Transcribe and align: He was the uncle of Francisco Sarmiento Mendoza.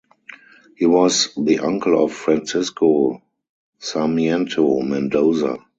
He 0.77 0.87
was 0.87 1.29
the 1.37 1.59
uncle 1.59 2.03
of 2.03 2.11
Francisco 2.11 3.21
Sarmiento 3.77 4.79
Mendoza. 4.81 5.59